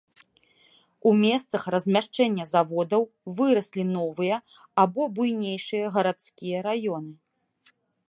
У 1.09 1.11
месцах 1.23 1.67
размяшчэння 1.75 2.45
заводаў 2.53 3.03
выраслі 3.41 3.83
новыя 3.95 4.35
або 4.85 5.01
буйнейшыя 5.19 5.85
гарадскія 5.99 6.57
раёны. 6.71 7.13